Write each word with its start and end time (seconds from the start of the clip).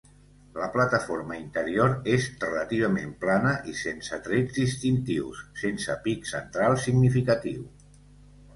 La 0.59 0.67
plataforma 0.75 1.35
interior 1.41 1.93
és 2.13 2.29
relativament 2.45 3.13
plana 3.25 3.53
i 3.73 3.75
sense 3.83 4.19
trets 4.29 4.57
distintius, 4.63 5.45
sense 5.67 6.01
pic 6.09 6.29
central 6.33 6.83
significatiu. 6.89 7.71